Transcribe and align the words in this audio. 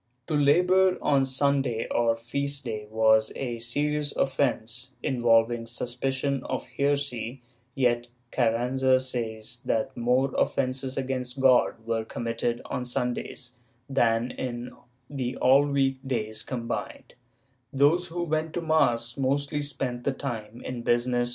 ^ 0.23 0.25
To 0.25 0.33
labor 0.33 0.97
on 0.99 1.25
Sunday 1.25 1.87
or 1.91 2.15
feast 2.15 2.65
day 2.65 2.87
was 2.89 3.31
a 3.35 3.59
serious 3.59 4.15
offence, 4.15 4.93
involving 5.03 5.67
suspicion 5.67 6.41
of 6.45 6.65
heresy, 6.69 7.43
yet 7.75 8.07
Carranza 8.31 8.99
says 8.99 9.59
that 9.63 9.95
more 9.95 10.33
offences 10.35 10.97
against 10.97 11.39
God 11.39 11.85
were 11.85 12.03
committed 12.03 12.63
on 12.65 12.83
Sundays 12.83 13.51
than 13.87 14.31
in 14.31 14.71
all 14.71 15.65
the 15.67 15.71
week 15.71 15.97
days 16.07 16.41
combined; 16.41 17.13
those 17.71 18.07
who 18.07 18.23
went 18.23 18.55
to 18.55 18.61
mass 18.63 19.17
mostly 19.17 19.61
spent 19.61 20.03
the 20.03 20.13
time 20.13 20.61
in 20.65 20.83
MSS. 20.83 21.29